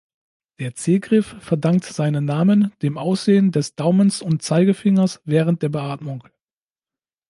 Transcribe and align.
Der 0.57 0.73
C-Griff 0.73 1.35
verdankt 1.43 1.85
seinen 1.85 2.25
Namen 2.25 2.73
dem 2.81 2.97
Aussehen 2.97 3.51
des 3.51 3.75
Daumens 3.75 4.23
und 4.23 4.41
Zeigefingers 4.41 5.21
während 5.25 5.61
der 5.61 5.69
Beatmung. 5.69 6.27